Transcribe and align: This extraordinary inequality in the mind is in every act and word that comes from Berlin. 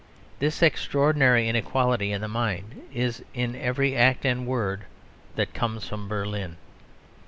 This 0.39 0.63
extraordinary 0.63 1.47
inequality 1.47 2.11
in 2.11 2.21
the 2.21 2.27
mind 2.27 2.81
is 2.91 3.23
in 3.35 3.55
every 3.55 3.95
act 3.95 4.25
and 4.25 4.47
word 4.47 4.85
that 5.35 5.53
comes 5.53 5.87
from 5.87 6.07
Berlin. 6.07 6.57